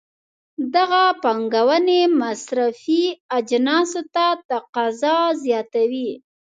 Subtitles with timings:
[0.75, 3.03] دغه پانګونې مصرفي
[3.37, 6.09] اجناسو ته تقاضا زیاتوي.